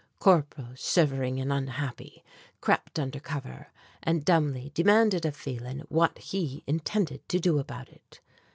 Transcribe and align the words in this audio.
Corporal, 0.17 0.73
shivering 0.73 1.39
and 1.39 1.53
unhappy, 1.53 2.23
crept 2.59 2.97
under 2.97 3.19
cover, 3.19 3.67
and 4.01 4.25
dumbly 4.25 4.71
demanded 4.73 5.27
of 5.27 5.35
Phelan 5.35 5.81
what 5.89 6.17
he 6.17 6.63
intended 6.65 7.29
to 7.29 7.39
do 7.39 7.59
about 7.59 7.87
it. 7.89 8.19